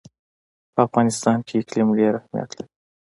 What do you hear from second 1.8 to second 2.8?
ډېر اهمیت لري.